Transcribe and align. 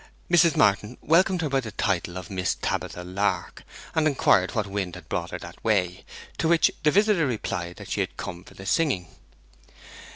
Mrs. 0.31 0.57
Martin 0.57 0.97
welcomed 1.01 1.43
her 1.43 1.49
by 1.49 1.59
the 1.59 1.71
title 1.71 2.17
of 2.17 2.31
Miss 2.31 2.55
Tabitha 2.59 3.03
Lark, 3.03 3.63
and 3.93 4.07
inquired 4.07 4.55
what 4.55 4.65
wind 4.65 4.95
had 4.95 5.07
brought 5.09 5.29
her 5.29 5.37
that 5.37 5.63
way; 5.63 6.03
to 6.39 6.47
which 6.47 6.71
the 6.81 6.89
visitor 6.89 7.27
replied 7.27 7.75
that 7.75 7.91
she 7.91 7.99
had 8.01 8.17
come 8.17 8.43
for 8.43 8.55
the 8.55 8.65
singing. 8.65 9.09